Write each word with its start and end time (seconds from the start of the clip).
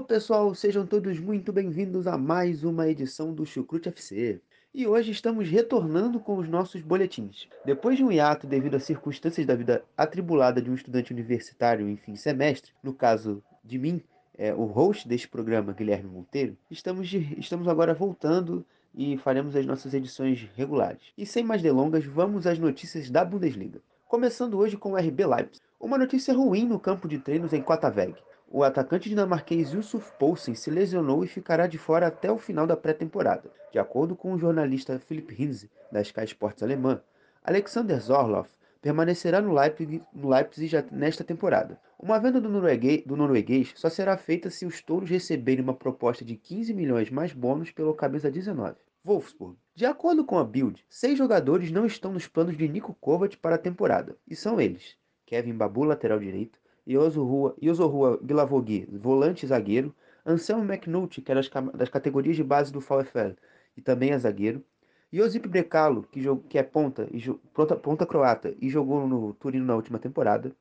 Alô 0.00 0.06
pessoal, 0.06 0.54
sejam 0.54 0.86
todos 0.86 1.20
muito 1.20 1.52
bem-vindos 1.52 2.06
a 2.06 2.16
mais 2.16 2.64
uma 2.64 2.88
edição 2.88 3.34
do 3.34 3.44
Chucrute 3.44 3.90
FC. 3.90 4.40
E 4.74 4.86
hoje 4.86 5.10
estamos 5.10 5.46
retornando 5.46 6.18
com 6.18 6.38
os 6.38 6.48
nossos 6.48 6.80
boletins. 6.80 7.46
Depois 7.66 7.98
de 7.98 8.02
um 8.02 8.10
hiato 8.10 8.46
devido 8.46 8.76
às 8.76 8.84
circunstâncias 8.84 9.46
da 9.46 9.54
vida 9.54 9.84
atribulada 9.98 10.62
de 10.62 10.70
um 10.70 10.74
estudante 10.74 11.12
universitário 11.12 11.86
em 11.86 11.98
fim 11.98 12.14
de 12.14 12.18
semestre, 12.18 12.72
no 12.82 12.94
caso 12.94 13.42
de 13.62 13.78
mim, 13.78 14.00
é, 14.38 14.54
o 14.54 14.64
host 14.64 15.06
deste 15.06 15.28
programa, 15.28 15.74
Guilherme 15.74 16.08
Monteiro, 16.08 16.56
estamos, 16.70 17.06
de- 17.06 17.38
estamos 17.38 17.68
agora 17.68 17.92
voltando 17.92 18.64
e 18.94 19.18
faremos 19.18 19.54
as 19.54 19.66
nossas 19.66 19.92
edições 19.92 20.48
regulares. 20.56 21.12
E 21.16 21.26
sem 21.26 21.44
mais 21.44 21.60
delongas, 21.60 22.06
vamos 22.06 22.46
às 22.46 22.58
notícias 22.58 23.10
da 23.10 23.22
Bundesliga. 23.22 23.82
Começando 24.08 24.56
hoje 24.56 24.78
com 24.78 24.92
o 24.92 24.96
RB 24.96 25.26
Leipzig. 25.26 25.60
Uma 25.78 25.98
notícia 25.98 26.32
ruim 26.32 26.64
no 26.64 26.80
campo 26.80 27.06
de 27.06 27.18
treinos 27.18 27.52
em 27.52 27.60
Quataveg. 27.62 28.14
O 28.52 28.64
atacante 28.64 29.08
dinamarquês 29.08 29.72
Yusuf 29.72 30.10
Poulsen 30.18 30.56
se 30.56 30.72
lesionou 30.72 31.22
e 31.22 31.28
ficará 31.28 31.68
de 31.68 31.78
fora 31.78 32.08
até 32.08 32.32
o 32.32 32.36
final 32.36 32.66
da 32.66 32.76
pré-temporada. 32.76 33.48
De 33.70 33.78
acordo 33.78 34.16
com 34.16 34.32
o 34.32 34.38
jornalista 34.38 34.98
Philipp 34.98 35.40
Hinze, 35.40 35.70
da 35.92 36.00
Sky 36.00 36.24
Sports 36.24 36.60
alemã, 36.60 37.00
Alexander 37.44 38.00
Zorloff 38.00 38.50
permanecerá 38.82 39.40
no 39.40 39.54
Leipzig, 39.54 40.02
no 40.12 40.28
Leipzig 40.28 40.84
nesta 40.90 41.22
temporada. 41.22 41.80
Uma 41.96 42.18
venda 42.18 42.40
do 42.40 42.48
norueguês, 42.48 43.04
do 43.06 43.16
norueguês 43.16 43.72
só 43.76 43.88
será 43.88 44.16
feita 44.16 44.50
se 44.50 44.66
os 44.66 44.82
touros 44.82 45.08
receberem 45.08 45.62
uma 45.62 45.74
proposta 45.74 46.24
de 46.24 46.34
15 46.34 46.74
milhões 46.74 47.08
mais 47.08 47.32
bônus 47.32 47.70
pelo 47.70 47.94
camisa 47.94 48.32
19. 48.32 48.74
Wolfsburg. 49.04 49.56
De 49.76 49.86
acordo 49.86 50.24
com 50.24 50.36
a 50.38 50.44
Bild, 50.44 50.84
seis 50.88 51.16
jogadores 51.16 51.70
não 51.70 51.86
estão 51.86 52.12
nos 52.12 52.26
planos 52.26 52.56
de 52.56 52.68
Niko 52.68 52.94
Kovac 53.00 53.36
para 53.36 53.54
a 53.54 53.58
temporada, 53.58 54.16
e 54.26 54.34
são 54.34 54.60
eles: 54.60 54.96
Kevin 55.24 55.54
Babu, 55.54 55.84
lateral 55.84 56.18
direito, 56.18 56.58
Yozohua, 56.90 57.54
Yozohua 57.62 58.18
Guilavogui, 58.22 58.88
volante 58.90 59.44
e 59.44 59.48
zagueiro, 59.48 59.94
Anselmo 60.26 60.64
McNulty, 60.64 61.22
que 61.22 61.32
é 61.32 61.34
das, 61.34 61.48
categorias 61.88 62.36
de 62.36 62.44
base 62.44 62.72
do 62.72 62.80
VfL 62.80 63.36
e 63.76 63.80
também 63.80 64.10
é 64.10 64.18
zagueiro, 64.18 64.64
Josip 65.12 65.48
Brekalo, 65.48 66.04
que, 66.04 66.20
que 66.48 66.58
é 66.58 66.62
ponta, 66.62 67.08
e 67.12 67.20
ponta, 67.52 67.74
ponta 67.76 68.06
croata 68.06 68.54
e 68.60 68.68
jogou 68.68 69.08
no 69.08 69.34
Turino 69.34 69.64
na 69.64 69.74
última 69.74 69.98
temporada, 69.98 70.54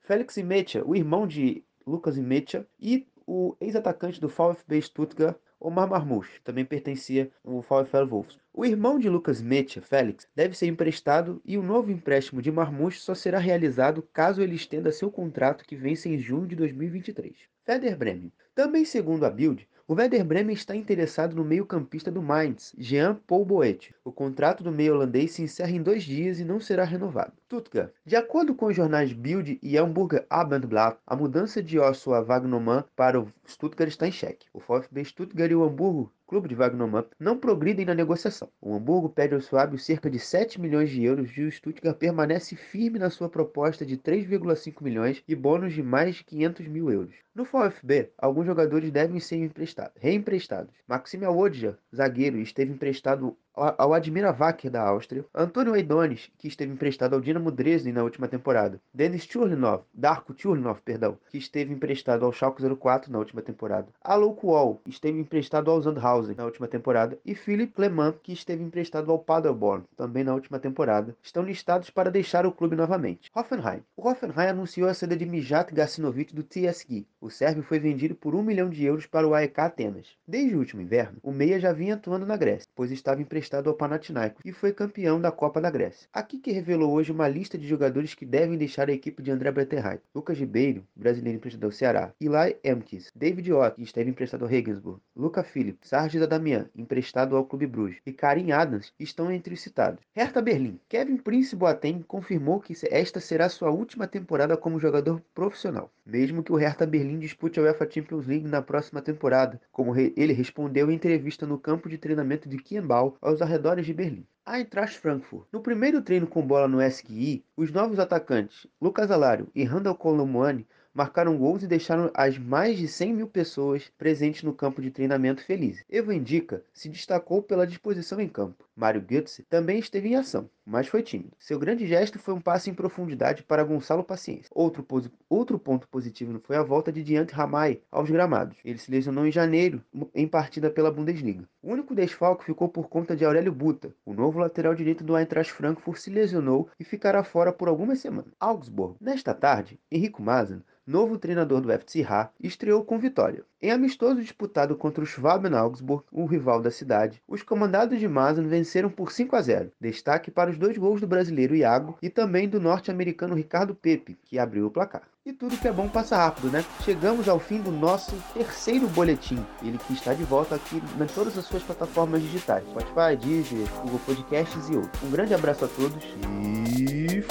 Félix 0.00 0.36
Imecha, 0.36 0.82
o 0.84 0.96
irmão 0.96 1.26
de 1.26 1.64
Lucas 1.86 2.16
Imecha, 2.16 2.66
e 2.80 3.06
o 3.26 3.56
ex-atacante 3.60 4.20
do 4.20 4.28
VfB 4.28 4.82
Stuttgart, 4.82 5.36
Omar 5.64 5.88
Marmouche, 5.88 6.40
também 6.42 6.64
pertencia 6.64 7.30
ao 7.44 7.60
VfL 7.60 8.04
Wolfs. 8.08 8.36
O 8.52 8.66
irmão 8.66 8.98
de 8.98 9.08
Lucas 9.08 9.40
Mecha, 9.40 9.80
Félix, 9.80 10.26
deve 10.34 10.56
ser 10.56 10.66
emprestado 10.66 11.40
e 11.44 11.56
o 11.56 11.62
novo 11.62 11.92
empréstimo 11.92 12.42
de 12.42 12.50
Marmouche 12.50 12.98
só 12.98 13.14
será 13.14 13.38
realizado 13.38 14.02
caso 14.12 14.42
ele 14.42 14.56
estenda 14.56 14.90
seu 14.90 15.08
contrato 15.08 15.64
que 15.64 15.76
vence 15.76 16.08
em 16.08 16.18
junho 16.18 16.48
de 16.48 16.56
2023. 16.56 17.32
Werder 17.68 17.96
Bremen. 17.96 18.32
Também 18.56 18.84
segundo 18.84 19.24
a 19.24 19.30
Bild, 19.30 19.68
o 19.92 19.94
Werder 19.94 20.24
Bremen 20.24 20.54
está 20.54 20.74
interessado 20.74 21.36
no 21.36 21.44
meio-campista 21.44 22.10
do 22.10 22.22
Mainz, 22.22 22.74
Jean 22.78 23.20
Paul 23.26 23.44
Boet. 23.44 23.94
O 24.02 24.10
contrato 24.10 24.64
do 24.64 24.72
meio 24.72 24.94
holandês 24.94 25.32
se 25.32 25.42
encerra 25.42 25.72
em 25.72 25.82
dois 25.82 26.04
dias 26.04 26.40
e 26.40 26.44
não 26.44 26.58
será 26.58 26.82
renovado. 26.82 27.34
Stuttgart. 27.44 27.92
De 28.06 28.16
acordo 28.16 28.54
com 28.54 28.66
os 28.66 28.74
jornais 28.74 29.12
Bild 29.12 29.58
e 29.62 29.76
Hamburger 29.76 30.24
Abendblatt, 30.30 30.96
a 31.06 31.14
mudança 31.14 31.62
de 31.62 31.76
Joshua 31.76 32.22
Wagnermann 32.22 32.84
para 32.96 33.20
o 33.20 33.30
Stuttgart 33.46 33.90
está 33.90 34.08
em 34.08 34.12
xeque. 34.12 34.46
O 34.54 34.60
VfB 34.60 35.04
Stuttgart 35.04 35.51
Hamburgo 35.60 36.12
Clube 36.32 36.48
de 36.48 36.54
Wagnermann 36.54 37.04
não 37.20 37.36
progridem 37.36 37.84
na 37.84 37.92
negociação. 37.92 38.48
O 38.58 38.74
Hamburgo 38.74 39.10
pede 39.10 39.34
ao 39.34 39.40
Suábio 39.42 39.78
cerca 39.78 40.08
de 40.08 40.18
7 40.18 40.58
milhões 40.58 40.88
de 40.88 41.04
euros 41.04 41.30
e 41.36 41.42
o 41.42 41.52
Stuttgart 41.52 41.98
permanece 41.98 42.56
firme 42.56 42.98
na 42.98 43.10
sua 43.10 43.28
proposta 43.28 43.84
de 43.84 43.98
3,5 43.98 44.82
milhões 44.82 45.22
e 45.28 45.34
bônus 45.34 45.74
de 45.74 45.82
mais 45.82 46.14
de 46.14 46.24
500 46.24 46.68
mil 46.68 46.90
euros. 46.90 47.14
No 47.34 47.44
VfB, 47.44 48.12
alguns 48.16 48.46
jogadores 48.46 48.90
devem 48.90 49.20
ser 49.20 49.36
emprestados, 49.36 49.92
reemprestados. 49.98 50.74
Maxime 50.86 51.26
Awodja, 51.26 51.78
zagueiro, 51.94 52.38
esteve 52.38 52.72
emprestado 52.72 53.36
ao 53.54 53.92
Admira 53.92 54.32
Wacker 54.32 54.70
da 54.70 54.82
Áustria, 54.82 55.24
Antônio 55.34 55.76
Eidones, 55.76 56.30
que 56.38 56.48
esteve 56.48 56.72
emprestado 56.72 57.14
ao 57.14 57.20
Dinamo 57.20 57.50
Dresden 57.50 57.92
na 57.92 58.02
última 58.02 58.26
temporada, 58.26 58.80
Denis 58.94 59.24
Churlinov, 59.24 59.82
Darko 59.92 60.34
Churlinov, 60.36 60.80
perdão, 60.82 61.18
que 61.30 61.36
esteve 61.36 61.72
emprestado 61.72 62.24
ao 62.24 62.32
Schalke 62.32 62.62
04 62.62 63.12
na 63.12 63.18
última 63.18 63.42
temporada, 63.42 63.88
Alou 64.02 64.34
Kuol, 64.34 64.80
esteve 64.86 65.18
emprestado 65.18 65.70
ao 65.70 65.82
Sandhausen 65.82 66.21
na 66.28 66.44
última 66.44 66.68
temporada, 66.68 67.18
e 67.24 67.34
Philipp 67.34 67.72
Clement, 67.72 68.14
que 68.22 68.32
esteve 68.32 68.62
emprestado 68.62 69.10
ao 69.10 69.18
Paderborn 69.18 69.84
também 69.96 70.24
na 70.24 70.34
última 70.34 70.58
temporada, 70.58 71.16
estão 71.22 71.42
listados 71.42 71.90
para 71.90 72.10
deixar 72.10 72.46
o 72.46 72.52
clube 72.52 72.76
novamente. 72.76 73.30
Hoffenheim. 73.34 73.82
O 73.96 74.08
Hoffenheim 74.08 74.48
anunciou 74.48 74.88
a 74.88 74.94
saída 74.94 75.16
de 75.16 75.26
Mijat 75.26 75.72
Gacinovic 75.72 76.34
do 76.34 76.42
TSG. 76.42 77.06
O 77.20 77.30
sérvio 77.30 77.62
foi 77.62 77.78
vendido 77.78 78.14
por 78.14 78.34
1 78.34 78.42
milhão 78.42 78.68
de 78.68 78.84
euros 78.84 79.06
para 79.06 79.26
o 79.26 79.34
AEK 79.34 79.60
Atenas. 79.60 80.16
Desde 80.26 80.54
o 80.54 80.58
último 80.58 80.82
inverno, 80.82 81.18
o 81.22 81.32
meia 81.32 81.58
já 81.60 81.72
vinha 81.72 81.94
atuando 81.94 82.26
na 82.26 82.36
Grécia, 82.36 82.68
pois 82.74 82.90
estava 82.90 83.22
emprestado 83.22 83.68
ao 83.68 83.76
Panathinaikos 83.76 84.42
e 84.44 84.52
foi 84.52 84.72
campeão 84.72 85.20
da 85.20 85.30
Copa 85.30 85.60
da 85.60 85.70
Grécia. 85.70 86.08
Aqui 86.12 86.38
que 86.38 86.52
revelou 86.52 86.92
hoje 86.92 87.12
uma 87.12 87.28
lista 87.28 87.56
de 87.56 87.66
jogadores 87.66 88.14
que 88.14 88.26
devem 88.26 88.58
deixar 88.58 88.88
a 88.88 88.92
equipe 88.92 89.22
de 89.22 89.30
André 89.30 89.50
Breterheit. 89.50 90.02
Lucas 90.14 90.38
Ribeiro, 90.38 90.84
brasileiro 90.94 91.36
emprestado 91.36 91.64
ao 91.64 91.72
Ceará. 91.72 92.12
Eli 92.20 92.56
Emkes, 92.64 93.10
David 93.14 93.52
Ott, 93.52 93.76
que 93.76 93.82
esteve 93.82 94.10
emprestado 94.10 94.42
ao 94.42 94.48
Regensburg. 94.48 95.00
Luca 95.16 95.42
Philipp, 95.42 95.86
Sargis 96.02 96.20
Adamian, 96.20 96.68
emprestado 96.74 97.36
ao 97.36 97.44
Clube 97.44 97.64
Bruges. 97.64 98.00
E 98.04 98.12
Karim 98.12 98.50
Adams 98.50 98.92
estão 98.98 99.30
entre 99.30 99.54
os 99.54 99.60
citados. 99.60 100.00
Hertha 100.12 100.42
Berlim. 100.42 100.80
Kevin 100.88 101.16
Prince 101.16 101.54
Boateng 101.54 102.02
confirmou 102.02 102.58
que 102.58 102.74
esta 102.90 103.20
será 103.20 103.48
sua 103.48 103.70
última 103.70 104.08
temporada 104.08 104.56
como 104.56 104.80
jogador 104.80 105.22
profissional. 105.32 105.92
Mesmo 106.04 106.42
que 106.42 106.52
o 106.52 106.56
Hertha 106.56 106.84
Berlim 106.84 107.20
dispute 107.20 107.60
a 107.60 107.62
UEFA 107.62 107.88
Champions 107.88 108.26
League 108.26 108.48
na 108.48 108.60
próxima 108.60 109.00
temporada, 109.00 109.60
como 109.70 109.94
ele 109.96 110.32
respondeu 110.32 110.90
em 110.90 110.96
entrevista 110.96 111.46
no 111.46 111.56
campo 111.56 111.88
de 111.88 111.98
treinamento 111.98 112.48
de 112.48 112.58
Kienbau 112.58 113.16
aos 113.20 113.40
arredores 113.40 113.86
de 113.86 113.94
Berlim. 113.94 114.26
Eintracht 114.44 114.98
Frankfurt. 114.98 115.46
No 115.52 115.60
primeiro 115.60 116.02
treino 116.02 116.26
com 116.26 116.44
bola 116.44 116.66
no 116.66 116.82
SQI, 116.82 117.44
os 117.56 117.70
novos 117.70 118.00
atacantes 118.00 118.66
Lucas 118.80 119.08
Alário 119.12 119.46
e 119.54 119.62
Randall 119.62 119.94
Colomwani 119.94 120.66
marcaram 120.94 121.36
gols 121.36 121.62
e 121.62 121.66
deixaram 121.66 122.10
as 122.14 122.38
mais 122.38 122.76
de 122.76 122.86
100 122.86 123.14
mil 123.14 123.26
pessoas 123.26 123.90
presentes 123.96 124.42
no 124.42 124.52
campo 124.52 124.82
de 124.82 124.90
treinamento 124.90 125.44
felizes. 125.44 125.84
Evo 125.88 126.12
Indica 126.12 126.62
se 126.72 126.88
destacou 126.88 127.42
pela 127.42 127.66
disposição 127.66 128.20
em 128.20 128.28
campo. 128.28 128.64
Mário 128.74 129.04
Götze 129.06 129.42
também 129.44 129.78
esteve 129.78 130.08
em 130.08 130.16
ação, 130.16 130.48
mas 130.64 130.88
foi 130.88 131.02
tímido. 131.02 131.32
Seu 131.38 131.58
grande 131.58 131.86
gesto 131.86 132.18
foi 132.18 132.32
um 132.32 132.40
passe 132.40 132.70
em 132.70 132.74
profundidade 132.74 133.42
para 133.42 133.64
Gonçalo 133.64 134.02
Paciência. 134.02 134.48
Outro, 134.50 134.86
outro 135.28 135.58
ponto 135.58 135.86
positivo 135.88 136.40
foi 136.42 136.56
a 136.56 136.62
volta 136.62 136.90
de 136.90 137.02
Diante 137.02 137.34
Ramay 137.34 137.82
aos 137.90 138.10
gramados. 138.10 138.56
Ele 138.64 138.78
se 138.78 138.90
lesionou 138.90 139.26
em 139.26 139.32
janeiro 139.32 139.82
em 140.14 140.26
partida 140.26 140.70
pela 140.70 140.90
Bundesliga. 140.90 141.46
O 141.62 141.72
único 141.72 141.94
desfalque 141.94 142.44
ficou 142.44 142.68
por 142.68 142.88
conta 142.88 143.14
de 143.14 143.24
Aurélio 143.24 143.52
Buta. 143.52 143.94
O 144.06 144.14
novo 144.14 144.38
lateral 144.38 144.74
direito 144.74 145.04
do 145.04 145.16
Eintracht 145.18 145.52
Frankfurt 145.52 145.98
se 145.98 146.10
lesionou 146.10 146.68
e 146.80 146.84
ficará 146.84 147.22
fora 147.22 147.52
por 147.52 147.68
algumas 147.68 148.00
semanas. 148.00 148.32
Augsburg. 148.40 148.96
Nesta 149.00 149.34
tarde, 149.34 149.78
Henrico 149.90 150.22
Mazan 150.22 150.62
novo 150.86 151.18
treinador 151.18 151.60
do 151.60 151.70
FC 151.70 152.02
Ha, 152.02 152.30
estreou 152.40 152.84
com 152.84 152.98
vitória. 152.98 153.44
Em 153.60 153.70
amistoso 153.70 154.20
disputado 154.20 154.76
contra 154.76 155.04
o 155.04 155.06
Schwaben 155.06 155.54
Augsburg, 155.54 156.04
o 156.10 156.26
rival 156.26 156.60
da 156.60 156.70
cidade, 156.70 157.22
os 157.28 157.42
comandados 157.42 158.00
de 158.00 158.08
Mazan 158.08 158.48
venceram 158.48 158.90
por 158.90 159.12
5 159.12 159.36
a 159.36 159.42
0. 159.42 159.72
Destaque 159.80 160.30
para 160.30 160.50
os 160.50 160.58
dois 160.58 160.76
gols 160.76 161.00
do 161.00 161.06
brasileiro 161.06 161.54
Iago 161.54 161.96
e 162.02 162.10
também 162.10 162.48
do 162.48 162.60
norte-americano 162.60 163.34
Ricardo 163.34 163.74
Pepe, 163.74 164.18
que 164.24 164.38
abriu 164.38 164.66
o 164.66 164.70
placar. 164.70 165.02
E 165.24 165.32
tudo 165.32 165.56
que 165.56 165.68
é 165.68 165.72
bom 165.72 165.88
passa 165.88 166.16
rápido, 166.16 166.50
né? 166.50 166.64
Chegamos 166.80 167.28
ao 167.28 167.38
fim 167.38 167.60
do 167.60 167.70
nosso 167.70 168.12
terceiro 168.34 168.88
boletim. 168.88 169.38
Ele 169.62 169.78
que 169.78 169.92
está 169.92 170.12
de 170.12 170.24
volta 170.24 170.56
aqui 170.56 170.76
em 170.78 171.06
todas 171.06 171.38
as 171.38 171.44
suas 171.44 171.62
plataformas 171.62 172.20
digitais. 172.22 172.64
Spotify, 172.64 173.16
Deezer, 173.16 173.68
Google 173.82 174.00
Podcasts 174.04 174.68
e 174.68 174.74
outros. 174.74 175.00
Um 175.04 175.12
grande 175.12 175.32
abraço 175.32 175.64
a 175.64 175.68
todos 175.68 176.02
e 176.26 177.22